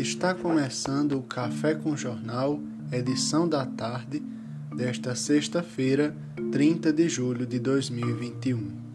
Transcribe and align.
Está 0.00 0.32
começando 0.32 1.18
o 1.18 1.22
Café 1.22 1.74
com 1.74 1.96
Jornal, 1.96 2.60
edição 2.92 3.48
da 3.48 3.66
tarde, 3.66 4.22
desta 4.76 5.14
sexta-feira, 5.14 6.16
30 6.52 6.92
de 6.92 7.08
julho 7.08 7.44
de 7.44 7.58
2021. 7.58 8.87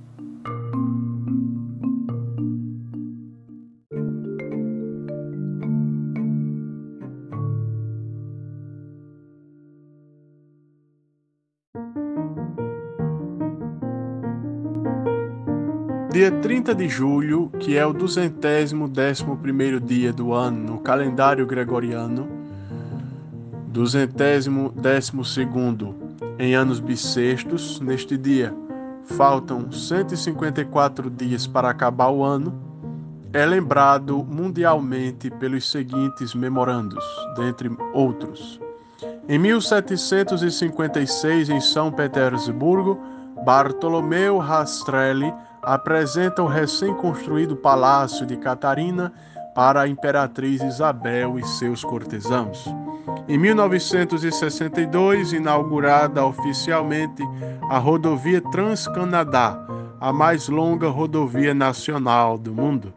Dia 16.14 16.30
30 16.30 16.76
de 16.76 16.88
julho, 16.88 17.50
que 17.60 17.76
é 17.76 17.84
o 17.84 17.92
duzentésimo 17.92 18.88
décimo 18.88 19.36
primeiro 19.36 19.80
dia 19.80 20.14
do 20.14 20.32
ano 20.32 20.74
no 20.74 20.80
calendário 20.80 21.44
gregoriano, 21.44 22.30
duzentésimo 23.66 24.70
décimo 24.76 25.26
segundo 25.26 25.96
em 26.38 26.54
anos 26.54 26.80
bissextos, 26.80 27.80
neste 27.80 28.16
dia 28.16 28.54
faltam 29.06 29.72
154 29.72 31.10
dias 31.10 31.48
para 31.48 31.72
acabar 31.72 32.10
o 32.10 32.24
ano, 32.24 32.54
é 33.34 33.44
lembrado 33.44 34.24
mundialmente 34.24 35.32
pelos 35.32 35.68
seguintes 35.68 36.36
memorandos, 36.36 37.04
dentre 37.36 37.72
outros. 37.92 38.62
Em 39.28 39.40
1756, 39.40 41.50
em 41.50 41.60
São 41.60 41.92
Petersburgo, 41.92 43.02
Bartolomeu 43.44 44.38
Rastrelli 44.38 45.34
apresenta 45.62 46.42
o 46.42 46.48
recém-construído 46.48 47.58
palácio 47.58 48.26
de 48.26 48.38
Catarina 48.38 49.12
para 49.54 49.82
a 49.82 49.88
imperatriz 49.88 50.62
Isabel 50.62 51.38
e 51.38 51.46
seus 51.46 51.84
cortesãos. 51.84 52.66
Em 53.28 53.38
1962, 53.38 55.34
inaugurada 55.34 56.26
oficialmente 56.26 57.22
a 57.70 57.78
rodovia 57.78 58.40
Transcanadá, 58.42 59.60
a 60.00 60.14
mais 60.14 60.48
longa 60.48 60.88
rodovia 60.90 61.54
nacional 61.54 62.38
do 62.38 62.54
mundo. 62.54 62.94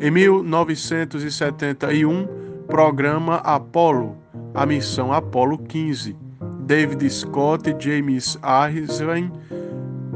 Em 0.00 0.10
1971, 0.10 2.26
programa 2.66 3.36
Apollo, 3.36 4.16
a 4.54 4.64
missão 4.64 5.12
Apollo 5.12 5.58
15. 5.58 6.16
David 6.64 7.10
Scott 7.10 7.68
e 7.68 7.76
James 7.78 8.38
Irvine 8.70 9.30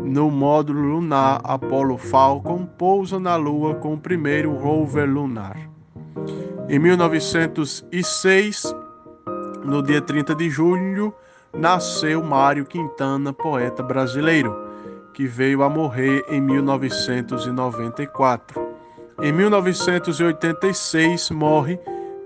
no 0.07 0.31
módulo 0.31 0.81
lunar 0.81 1.41
Apollo 1.43 1.99
Falcon 1.99 2.65
pousa 2.65 3.19
na 3.19 3.35
Lua 3.35 3.75
com 3.75 3.95
o 3.95 3.99
primeiro 3.99 4.55
rover 4.55 5.11
lunar. 5.11 5.69
Em 6.69 6.79
1906, 6.79 8.73
no 9.65 9.83
dia 9.83 10.01
30 10.01 10.37
de 10.37 10.49
julho, 10.49 11.13
nasceu 11.53 12.23
Mário 12.23 12.65
Quintana, 12.65 13.33
poeta 13.33 13.83
brasileiro, 13.83 14.57
que 15.13 15.27
veio 15.27 15.65
a 15.65 15.69
morrer 15.69 16.25
em 16.29 16.41
1994. 16.41 18.65
Em 19.23 19.33
1986, 19.33 21.31
morre 21.31 21.81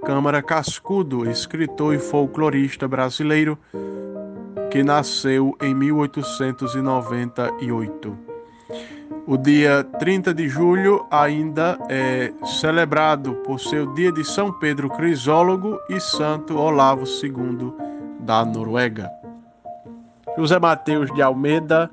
Câmara 0.04 0.42
Cascudo, 0.42 1.30
escritor 1.30 1.94
e 1.94 1.98
folclorista 1.98 2.86
brasileiro, 2.88 3.56
que 4.70 4.82
nasceu 4.82 5.54
em 5.60 5.74
1898. 5.74 8.16
O 9.26 9.36
dia 9.36 9.84
30 9.98 10.32
de 10.32 10.48
julho 10.48 11.04
ainda 11.10 11.78
é 11.88 12.32
celebrado 12.44 13.34
por 13.44 13.60
seu 13.60 13.92
dia 13.94 14.12
de 14.12 14.24
São 14.24 14.52
Pedro 14.58 14.88
Crisólogo 14.90 15.78
e 15.88 15.98
Santo 16.00 16.56
Olavo 16.56 17.04
II 17.04 17.72
da 18.20 18.44
Noruega. 18.44 19.10
José 20.36 20.58
Mateus 20.58 21.12
de 21.14 21.22
Almeida 21.22 21.88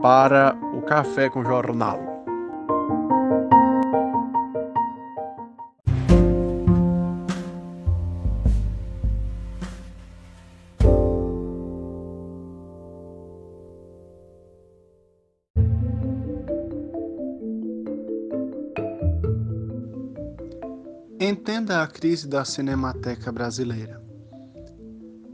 para 0.00 0.56
o 0.74 0.82
Café 0.82 1.28
com 1.28 1.44
Jornal. 1.44 2.05
Entenda 21.28 21.82
a 21.82 21.88
crise 21.88 22.28
da 22.28 22.44
Cinemateca 22.44 23.32
Brasileira. 23.32 24.00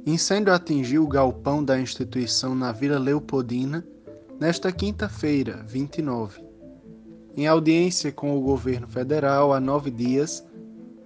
Incêndio 0.06 0.50
atingiu 0.50 1.04
o 1.04 1.06
galpão 1.06 1.62
da 1.62 1.78
instituição 1.78 2.54
na 2.54 2.72
Vila 2.72 2.98
Leopoldina 2.98 3.86
nesta 4.40 4.72
quinta-feira, 4.72 5.62
29. 5.68 6.42
Em 7.36 7.46
audiência 7.46 8.10
com 8.10 8.34
o 8.34 8.40
governo 8.40 8.88
federal 8.88 9.52
há 9.52 9.60
nove 9.60 9.90
dias, 9.90 10.42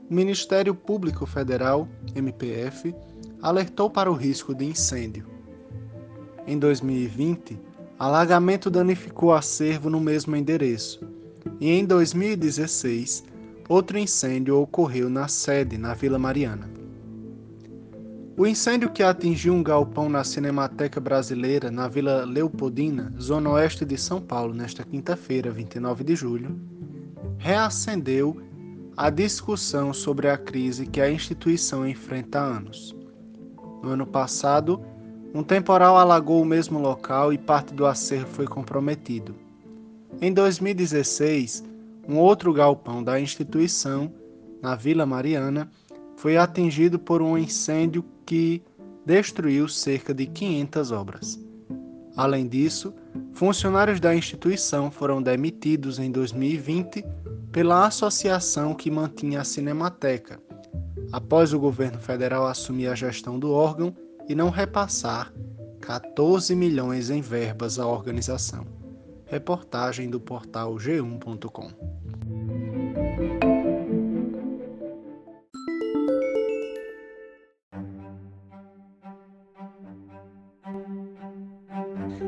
o 0.08 0.14
Ministério 0.14 0.72
Público 0.72 1.26
Federal, 1.26 1.88
MPF, 2.14 2.94
alertou 3.42 3.90
para 3.90 4.08
o 4.08 4.14
risco 4.14 4.54
de 4.54 4.66
incêndio. 4.66 5.26
Em 6.46 6.56
2020, 6.60 7.58
alagamento 7.98 8.70
danificou 8.70 9.34
acervo 9.34 9.90
no 9.90 9.98
mesmo 9.98 10.36
endereço, 10.36 11.00
e 11.60 11.72
em 11.72 11.84
2016, 11.84 13.24
outro 13.68 13.98
incêndio 13.98 14.60
ocorreu 14.60 15.10
na 15.10 15.28
sede, 15.28 15.76
na 15.76 15.94
Vila 15.94 16.18
Mariana. 16.18 16.68
O 18.38 18.46
incêndio 18.46 18.90
que 18.90 19.02
atingiu 19.02 19.54
um 19.54 19.62
galpão 19.62 20.08
na 20.08 20.22
Cinemateca 20.22 21.00
Brasileira, 21.00 21.70
na 21.70 21.88
Vila 21.88 22.24
Leopoldina, 22.24 23.10
zona 23.18 23.50
oeste 23.50 23.84
de 23.84 23.96
São 23.96 24.20
Paulo, 24.20 24.52
nesta 24.52 24.84
quinta-feira, 24.84 25.50
29 25.50 26.04
de 26.04 26.14
julho, 26.14 26.60
reacendeu 27.38 28.42
a 28.94 29.08
discussão 29.08 29.92
sobre 29.92 30.28
a 30.28 30.36
crise 30.36 30.86
que 30.86 31.00
a 31.00 31.10
instituição 31.10 31.86
enfrenta 31.86 32.40
há 32.40 32.44
anos. 32.44 32.94
No 33.82 33.90
ano 33.90 34.06
passado, 34.06 34.82
um 35.34 35.42
temporal 35.42 35.96
alagou 35.96 36.42
o 36.42 36.46
mesmo 36.46 36.78
local 36.78 37.32
e 37.32 37.38
parte 37.38 37.74
do 37.74 37.86
acervo 37.86 38.28
foi 38.28 38.46
comprometido. 38.46 39.34
Em 40.20 40.32
2016, 40.32 41.64
um 42.08 42.18
outro 42.18 42.52
galpão 42.52 43.02
da 43.02 43.20
instituição, 43.20 44.12
na 44.62 44.74
Vila 44.74 45.04
Mariana, 45.04 45.70
foi 46.16 46.36
atingido 46.36 46.98
por 46.98 47.20
um 47.20 47.36
incêndio 47.36 48.04
que 48.24 48.62
destruiu 49.04 49.68
cerca 49.68 50.14
de 50.14 50.26
500 50.26 50.92
obras. 50.92 51.46
Além 52.16 52.48
disso, 52.48 52.94
funcionários 53.32 54.00
da 54.00 54.14
instituição 54.14 54.90
foram 54.90 55.22
demitidos 55.22 55.98
em 55.98 56.10
2020 56.10 57.04
pela 57.52 57.86
associação 57.86 58.74
que 58.74 58.90
mantinha 58.90 59.42
a 59.42 59.44
Cinemateca, 59.44 60.40
após 61.12 61.52
o 61.52 61.58
governo 61.58 61.98
federal 61.98 62.46
assumir 62.46 62.88
a 62.88 62.94
gestão 62.94 63.38
do 63.38 63.52
órgão 63.52 63.94
e 64.28 64.34
não 64.34 64.50
repassar 64.50 65.32
14 65.80 66.54
milhões 66.56 67.10
em 67.10 67.20
verbas 67.20 67.78
à 67.78 67.86
organização. 67.86 68.75
Reportagem 69.26 70.08
do 70.08 70.20
portal 70.20 70.76
g1.com. 70.76 71.70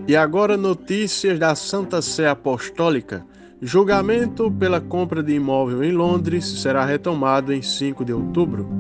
E 0.09 0.17
agora 0.17 0.57
notícias 0.57 1.39
da 1.39 1.55
Santa 1.55 2.01
Sé 2.01 2.27
Apostólica. 2.27 3.27
Julgamento 3.61 4.51
pela 4.51 4.81
compra 4.81 5.23
de 5.23 5.35
imóvel 5.35 5.85
em 5.85 5.93
Londres 5.93 6.47
será 6.47 6.85
retomado 6.85 7.53
em 7.53 7.61
5 7.61 8.05
de 8.05 8.13
outubro. 8.13 8.78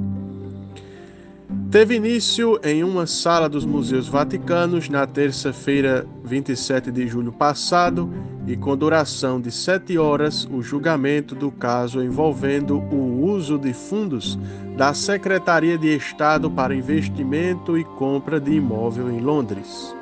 Teve 1.70 1.96
início 1.96 2.58
em 2.64 2.82
uma 2.82 3.06
sala 3.06 3.46
dos 3.46 3.66
Museus 3.66 4.08
Vaticanos 4.08 4.88
na 4.88 5.06
terça-feira, 5.06 6.06
27 6.24 6.90
de 6.90 7.06
julho 7.06 7.30
passado, 7.30 8.10
e 8.46 8.56
com 8.56 8.74
duração 8.74 9.38
de 9.38 9.50
sete 9.50 9.98
horas, 9.98 10.48
o 10.50 10.62
julgamento 10.62 11.34
do 11.34 11.50
caso 11.50 12.02
envolvendo 12.02 12.78
o 12.78 13.22
uso 13.22 13.58
de 13.58 13.74
fundos 13.74 14.38
da 14.78 14.94
Secretaria 14.94 15.76
de 15.76 15.94
Estado 15.94 16.50
para 16.50 16.74
Investimento 16.74 17.76
e 17.76 17.84
Compra 17.84 18.40
de 18.40 18.52
Imóvel 18.52 19.10
em 19.10 19.20
Londres. 19.20 19.94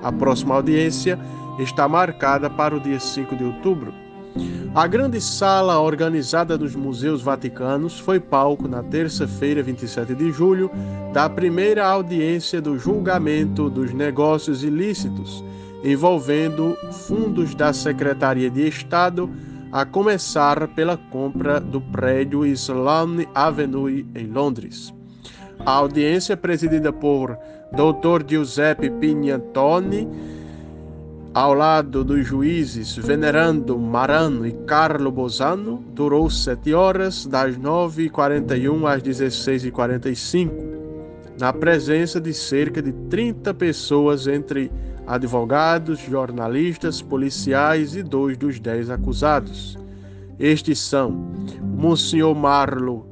A 0.00 0.12
próxima 0.12 0.54
audiência 0.54 1.18
está 1.58 1.88
marcada 1.88 2.48
para 2.48 2.76
o 2.76 2.80
dia 2.80 3.00
5 3.00 3.34
de 3.34 3.42
outubro. 3.42 3.92
A 4.74 4.86
grande 4.86 5.20
sala 5.20 5.80
organizada 5.80 6.56
dos 6.56 6.76
Museus 6.76 7.22
Vaticanos 7.22 7.98
foi 7.98 8.20
palco 8.20 8.68
na 8.68 8.82
terça-feira, 8.82 9.62
27 9.62 10.14
de 10.14 10.30
julho, 10.30 10.70
da 11.12 11.28
primeira 11.28 11.86
audiência 11.86 12.60
do 12.60 12.78
julgamento 12.78 13.68
dos 13.68 13.92
negócios 13.92 14.62
ilícitos 14.62 15.42
envolvendo 15.82 16.76
fundos 17.06 17.54
da 17.54 17.72
Secretaria 17.72 18.50
de 18.50 18.66
Estado, 18.66 19.30
a 19.70 19.84
começar 19.84 20.66
pela 20.68 20.96
compra 20.96 21.60
do 21.60 21.80
prédio 21.80 22.44
Sloane 22.46 23.28
Avenue 23.34 24.06
em 24.14 24.26
Londres. 24.26 24.92
A 25.58 25.72
audiência, 25.72 26.36
presidida 26.36 26.92
por 26.92 27.36
Dr. 27.72 28.24
Giuseppe 28.26 28.88
Pignantoni, 28.88 30.08
ao 31.38 31.54
lado 31.54 32.02
dos 32.02 32.26
juízes 32.26 32.96
Venerando 32.96 33.78
Marano 33.78 34.44
e 34.44 34.50
Carlo 34.66 35.12
Bosano, 35.12 35.84
durou 35.92 36.28
sete 36.28 36.74
horas, 36.74 37.26
das 37.26 37.56
9h41 37.56 38.84
às 38.92 39.00
16h45, 39.00 40.50
na 41.38 41.52
presença 41.52 42.20
de 42.20 42.34
cerca 42.34 42.82
de 42.82 42.90
30 43.08 43.54
pessoas, 43.54 44.26
entre 44.26 44.68
advogados, 45.06 46.00
jornalistas, 46.00 47.00
policiais 47.00 47.94
e 47.94 48.02
dois 48.02 48.36
dos 48.36 48.58
dez 48.58 48.90
acusados. 48.90 49.78
Estes 50.40 50.80
são 50.80 51.12
Monsenhor 51.62 52.34
Marlo 52.34 53.06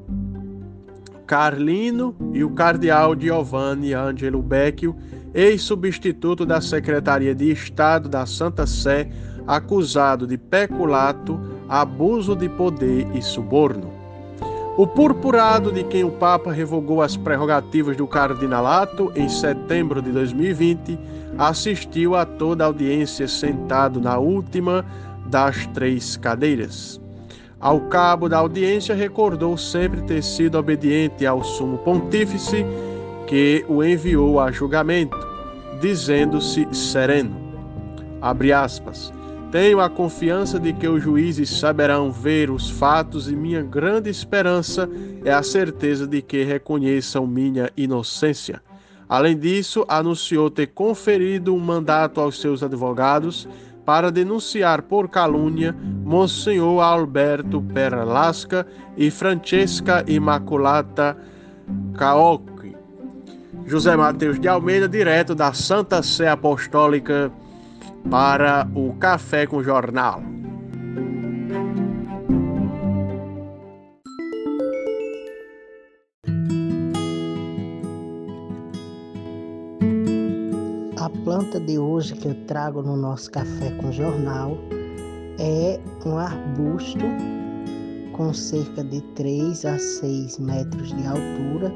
Carlino 1.29 2.17
e 2.33 2.43
o 2.43 2.51
cardeal 2.51 3.15
Giovanni 3.17 3.95
Angelo 3.95 4.43
Becchio, 4.43 4.97
ex-substituto 5.37 6.47
da 6.47 6.63
Secretaria 6.63 7.35
de 7.35 7.53
Estado 7.53 8.09
da 8.09 8.25
Santa 8.25 8.67
Sé, 8.67 9.09
acusado 9.47 10.27
de 10.27 10.39
peculato, 10.39 11.39
abuso 11.69 12.35
de 12.35 12.49
poder 12.49 13.07
e 13.15 13.21
suborno. 13.21 13.93
O 14.79 14.87
purpurado 14.87 15.71
de 15.71 15.85
quem 15.85 16.05
o 16.05 16.11
Papa 16.11 16.53
revogou 16.53 17.03
as 17.03 17.17
prerrogativas 17.17 17.97
do 17.97 18.07
cardinalato 18.07 19.13
em 19.15 19.29
setembro 19.29 20.03
de 20.03 20.11
2020 20.11 20.99
assistiu 21.39 22.15
a 22.15 22.25
toda 22.25 22.65
a 22.65 22.67
audiência 22.67 23.29
sentado 23.29 24.01
na 24.01 24.19
última 24.19 24.85
das 25.27 25.67
três 25.69 26.17
cadeiras. 26.17 27.01
Ao 27.59 27.81
cabo 27.89 28.29
da 28.29 28.39
audiência, 28.39 28.95
recordou 28.95 29.57
sempre 29.57 30.03
ter 30.03 30.23
sido 30.23 30.59
obediente 30.59 31.27
ao 31.27 31.43
sumo 31.43 31.79
pontífice 31.79 32.65
que 33.27 33.65
o 33.69 33.83
enviou 33.83 34.39
a 34.39 34.53
julgamento, 34.53 35.26
dizendo-se 35.81 36.67
sereno. 36.73 37.37
Abre 38.21 38.53
aspas. 38.53 39.13
Tenho 39.53 39.81
a 39.81 39.89
confiança 39.89 40.59
de 40.59 40.73
que 40.73 40.89
os 40.89 41.03
juízes 41.03 41.49
saberão 41.49 42.11
ver 42.11 42.51
os 42.51 42.69
fatos 42.69 43.31
e 43.31 43.37
minha 43.37 43.63
grande 43.63 44.11
esperança 44.11 44.89
é 45.25 45.33
a 45.33 45.43
certeza 45.43 46.07
de 46.07 46.21
que 46.21 46.43
reconheçam 46.43 47.27
minha 47.27 47.71
inocência. 47.77 48.61
Além 49.09 49.39
disso, 49.39 49.85
anunciou 49.89 50.51
ter 50.51 50.67
conferido 50.67 51.55
um 51.55 51.61
mandato 51.61 52.21
aos 52.21 52.41
seus 52.41 52.63
advogados 52.63 53.49
para 53.85 54.11
denunciar 54.11 54.83
por 54.83 55.09
calúnia 55.09 55.75
Monsenhor 56.05 56.83
Alberto 56.83 57.63
Perlasca 57.63 58.67
e 58.97 59.13
Francesca 59.13 60.05
Imaculata 60.09 61.17
Caocchi. 61.97 62.56
José 63.67 63.97
Mateus 63.97 64.39
de 64.39 64.47
Almeida, 64.47 64.89
direto 64.89 65.35
da 65.35 65.53
Santa 65.53 66.01
Sé 66.01 66.29
Apostólica, 66.29 67.33
para 68.09 68.69
o 68.77 68.95
Café 68.95 69.45
com 69.45 69.61
Jornal. 69.61 70.23
A 80.97 81.11
planta 81.25 81.59
de 81.59 81.77
hoje 81.77 82.15
que 82.15 82.29
eu 82.29 82.35
trago 82.47 82.83
no 82.83 82.97
nosso 82.97 83.29
café 83.33 83.73
com 83.81 83.91
jornal 83.91 84.57
é 85.41 85.81
um 86.07 86.17
arbusto 86.17 87.05
com 88.13 88.33
cerca 88.33 88.85
de 88.85 89.01
3 89.15 89.65
a 89.65 89.77
6 89.77 90.39
metros 90.39 90.95
de 90.95 91.05
altura 91.05 91.73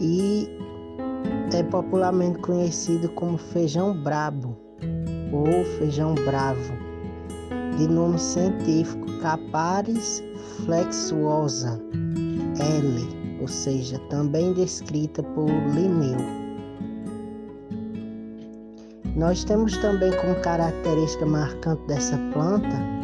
e 0.00 0.57
é 1.54 1.62
popularmente 1.62 2.38
conhecido 2.40 3.08
como 3.10 3.38
feijão 3.38 3.94
brabo 4.02 4.56
ou 5.32 5.64
feijão 5.78 6.14
bravo, 6.14 6.72
de 7.76 7.86
nome 7.88 8.18
científico 8.18 9.06
Caparis 9.20 10.22
flexuosa 10.64 11.80
L, 12.60 13.38
ou 13.40 13.48
seja, 13.48 13.98
também 14.10 14.52
descrita 14.52 15.22
por 15.22 15.48
Linneu. 15.48 16.18
Nós 19.16 19.42
temos 19.44 19.76
também 19.78 20.12
como 20.20 20.34
característica 20.42 21.26
marcante 21.26 21.82
dessa 21.86 22.16
planta 22.32 22.98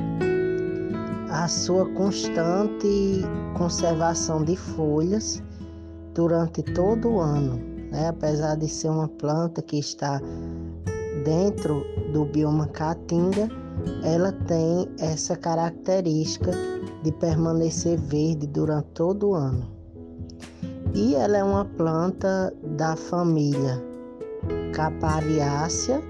a 1.31 1.49
sua 1.49 1.87
constante 1.95 3.23
conservação 3.57 4.45
de 4.45 4.57
folhas 4.57 5.43
durante 6.15 6.63
todo 6.63 7.15
o 7.15 7.21
ano, 7.21 7.74
né? 7.95 8.09
apesar 8.09 8.57
de 8.57 8.69
ser 8.69 8.91
uma 8.91 9.09
planta 9.09 9.63
que 9.63 9.79
está 9.79 10.21
dentro 11.25 11.85
do 12.13 12.25
bioma 12.25 12.67
caatinga, 12.69 13.49
ela 14.03 14.33
tem 14.33 14.89
essa 14.99 15.37
característica 15.37 16.51
de 17.03 17.13
permanecer 17.13 17.99
verde 17.99 18.47
durante 18.49 18.89
todo 18.95 19.31
o 19.31 19.35
ano. 19.35 19.73
E 20.95 21.15
ela 21.15 21.39
é 21.39 21.45
uma 21.45 21.65
planta 21.65 22.53
da 22.77 22.97
família 22.97 23.83
Capariácea 24.75 26.03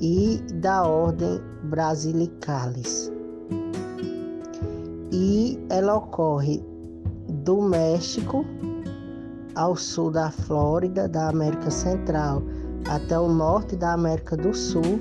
e 0.00 0.38
da 0.54 0.86
ordem 0.86 1.40
Brasilicalis. 1.64 3.10
E 5.12 5.58
ela 5.70 5.96
ocorre 5.96 6.62
do 7.28 7.62
México 7.62 8.44
ao 9.54 9.76
sul 9.76 10.10
da 10.10 10.30
Flórida, 10.30 11.08
da 11.08 11.28
América 11.28 11.70
Central, 11.70 12.42
até 12.88 13.18
o 13.18 13.28
norte 13.28 13.76
da 13.76 13.92
América 13.92 14.36
do 14.36 14.54
Sul, 14.54 15.00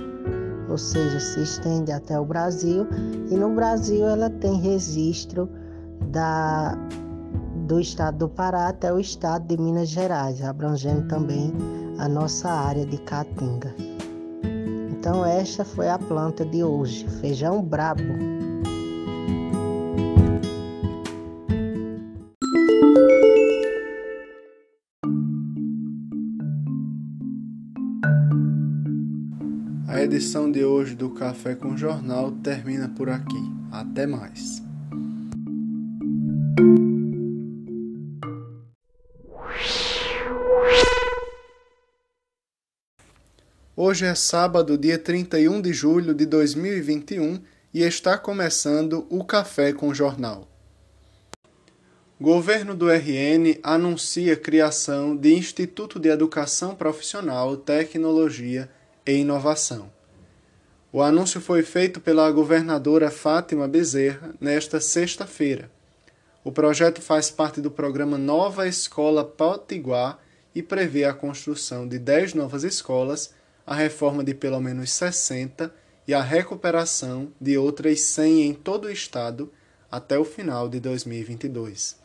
ou 0.70 0.78
seja, 0.78 1.20
se 1.20 1.42
estende 1.42 1.92
até 1.92 2.20
o 2.20 2.26
Brasil. 2.26 2.88
E 3.30 3.36
no 3.36 3.54
Brasil 3.54 4.08
ela 4.08 4.30
tem 4.30 4.60
registro 4.60 5.50
da, 6.12 6.78
do 7.68 7.80
estado 7.80 8.20
do 8.20 8.30
Pará 8.30 8.70
até 8.70 8.94
o 8.94 9.00
estado 9.00 9.48
de 9.48 9.62
Minas 9.62 9.90
Gerais, 9.90 10.42
abrangendo 10.42 11.08
também 11.08 11.54
a 11.98 12.08
nossa 12.08 12.50
área 12.50 12.86
de 12.86 12.98
Caatinga. 12.98 13.74
Então 14.90 15.26
esta 15.26 15.66
foi 15.66 15.90
a 15.90 16.00
planta 16.00 16.46
de 16.46 16.64
hoje, 16.64 17.06
feijão 17.20 17.62
brabo. 17.62 18.33
A 30.04 30.06
edição 30.06 30.52
de 30.52 30.66
hoje 30.66 30.96
do 30.96 31.12
Café 31.12 31.56
com 31.56 31.78
Jornal 31.78 32.30
termina 32.44 32.90
por 32.90 33.10
aqui. 33.10 33.40
Até 33.72 34.06
mais. 34.06 34.62
Hoje 43.74 44.06
é 44.06 44.14
sábado, 44.14 44.78
dia 44.78 45.00
31 45.00 45.62
de 45.62 45.72
julho 45.72 46.14
de 46.14 46.26
2021 46.26 47.42
e 47.74 47.82
está 47.82 48.18
começando 48.18 49.08
o 49.10 49.24
Café 49.24 49.72
com 49.72 49.94
Jornal. 49.94 50.50
Governo 52.20 52.76
do 52.76 52.92
RN 52.92 53.58
anuncia 53.64 54.36
criação 54.36 55.16
de 55.16 55.34
Instituto 55.34 55.98
de 55.98 56.10
Educação 56.10 56.76
Profissional, 56.76 57.56
Tecnologia 57.56 58.70
e 59.06 59.14
Inovação. 59.14 59.93
O 60.96 61.02
anúncio 61.02 61.42
foi 61.42 61.64
feito 61.64 62.00
pela 62.00 62.30
governadora 62.30 63.10
Fátima 63.10 63.68
Bezerra 63.68 64.36
nesta 64.40 64.80
sexta-feira. 64.80 65.72
O 66.44 66.52
projeto 66.52 67.02
faz 67.02 67.32
parte 67.32 67.60
do 67.60 67.72
programa 67.72 68.16
Nova 68.16 68.68
Escola 68.68 69.26
Potiguar 69.26 70.20
e 70.54 70.62
prevê 70.62 71.06
a 71.06 71.12
construção 71.12 71.88
de 71.88 71.98
10 71.98 72.36
novas 72.36 72.64
escolas 72.64 73.34
a 73.66 73.74
reforma 73.74 74.24
de 74.24 74.36
pelo 74.36 74.62
menos 74.62 74.92
60 74.92 75.74
e 76.08 76.14
a 76.14 76.22
recuperação 76.22 77.32
de 77.42 77.58
outras 77.58 78.00
100 78.02 78.44
em 78.44 78.54
todo 78.54 78.86
o 78.86 78.92
estado 78.92 79.52
até 79.92 80.20
o 80.20 80.24
final 80.24 80.70
de 80.70 80.80
2022. 80.80 81.96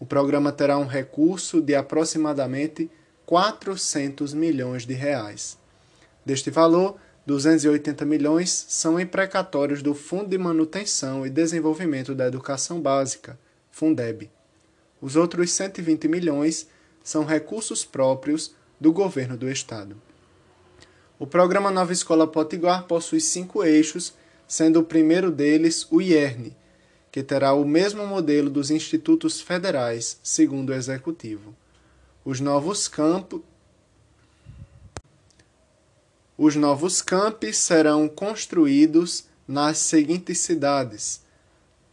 O 0.00 0.04
programa 0.04 0.50
terá 0.50 0.76
um 0.78 0.86
recurso 0.86 1.62
de 1.62 1.76
aproximadamente 1.76 2.90
400 3.24 4.34
milhões 4.34 4.84
de 4.84 4.94
reais. 4.94 5.56
Deste 6.26 6.50
valor, 6.50 6.98
280 7.24 8.04
milhões 8.04 8.66
são 8.68 8.98
imprecatórios 8.98 9.80
do 9.80 9.94
Fundo 9.94 10.30
de 10.30 10.38
Manutenção 10.38 11.24
e 11.24 11.30
Desenvolvimento 11.30 12.16
da 12.16 12.26
Educação 12.26 12.80
Básica, 12.80 13.38
Fundeb. 13.70 14.28
Os 15.00 15.14
outros 15.14 15.52
120 15.52 16.08
milhões 16.08 16.66
são 17.02 17.24
recursos 17.24 17.84
próprios 17.84 18.54
do 18.80 18.92
governo 18.92 19.36
do 19.36 19.48
estado. 19.48 19.96
O 21.16 21.24
programa 21.24 21.70
Nova 21.70 21.92
Escola 21.92 22.26
Potiguar 22.26 22.88
possui 22.88 23.20
cinco 23.20 23.62
eixos, 23.62 24.14
sendo 24.48 24.80
o 24.80 24.84
primeiro 24.84 25.30
deles 25.30 25.86
o 25.92 26.02
IERN, 26.02 26.50
que 27.12 27.22
terá 27.22 27.52
o 27.52 27.64
mesmo 27.64 28.04
modelo 28.04 28.50
dos 28.50 28.68
institutos 28.68 29.40
federais, 29.40 30.18
segundo 30.24 30.70
o 30.70 30.74
executivo. 30.74 31.54
Os 32.24 32.40
novos 32.40 32.88
campos 32.88 33.42
os 36.44 36.56
novos 36.56 37.00
campi 37.00 37.52
serão 37.52 38.08
construídos 38.08 39.26
nas 39.46 39.78
seguintes 39.78 40.38
cidades: 40.38 41.22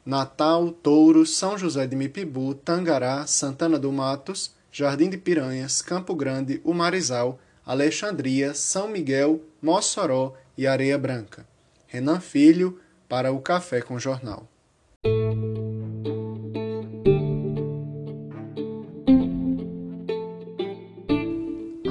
Natal, 0.03 0.71
Touro, 0.71 1.23
São 1.23 1.55
José 1.55 1.85
de 1.85 1.95
Mipibu, 1.95 2.55
Tangará, 2.55 3.27
Santana 3.27 3.77
do 3.77 3.91
Matos, 3.91 4.51
Jardim 4.71 5.07
de 5.07 5.19
Piranhas, 5.19 5.83
Campo 5.83 6.15
Grande, 6.15 6.59
Umarizal, 6.63 7.39
Alexandria, 7.63 8.55
São 8.55 8.87
Miguel, 8.87 9.39
Mossoró 9.61 10.33
e 10.57 10.65
Areia 10.65 10.97
Branca. 10.97 11.45
Renan 11.85 12.19
Filho, 12.19 12.79
para 13.07 13.31
o 13.31 13.39
Café 13.39 13.83
com 13.83 13.99
Jornal. 13.99 14.47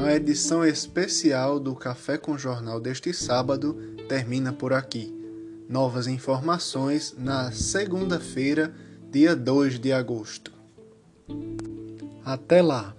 A 0.09 0.15
edição 0.15 0.65
especial 0.65 1.61
do 1.61 1.75
Café 1.75 2.17
com 2.17 2.38
Jornal 2.38 2.81
deste 2.81 3.12
sábado 3.12 3.75
termina 4.09 4.55
por 4.55 4.73
aqui. 4.73 5.15
Novas 5.69 6.07
informações 6.07 7.15
na 7.19 7.53
segunda-feira, 7.53 8.75
dia 9.12 9.37
2 9.37 9.79
de 9.79 9.93
agosto. 9.93 10.50
Até 12.25 12.62
lá! 12.62 12.98